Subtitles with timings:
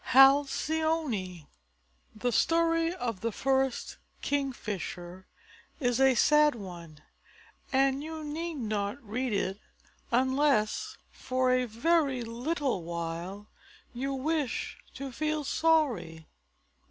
[0.15, 1.45] HALCYONE
[2.15, 5.27] The story of the first Kingfisher
[5.79, 7.03] is a sad one,
[7.71, 9.59] and you need not read it
[10.09, 13.47] unless for a very little while
[13.93, 16.25] you wish to feel sorry.